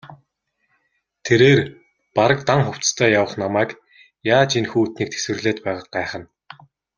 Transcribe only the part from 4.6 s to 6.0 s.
хүйтнийг тэсвэрлээд байгааг